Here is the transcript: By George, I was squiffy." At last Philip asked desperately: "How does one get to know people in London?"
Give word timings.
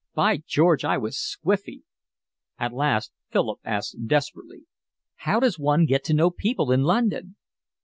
By 0.15 0.37
George, 0.47 0.83
I 0.83 0.97
was 0.97 1.15
squiffy." 1.15 1.83
At 2.57 2.73
last 2.73 3.11
Philip 3.29 3.59
asked 3.63 4.07
desperately: 4.07 4.63
"How 5.29 5.39
does 5.39 5.59
one 5.59 5.85
get 5.85 6.03
to 6.05 6.13
know 6.15 6.31
people 6.31 6.71
in 6.71 6.81
London?" 6.81 7.35